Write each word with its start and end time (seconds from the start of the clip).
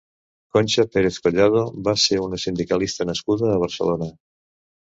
Conxa 0.53 0.85
Pérez 0.95 1.19
Collado 1.27 1.61
va 1.89 1.95
ser 2.05 2.19
una 2.23 2.39
sindicalista 2.47 3.07
nascuda 3.11 3.53
a 3.55 3.63
Barcelona. 3.67 4.09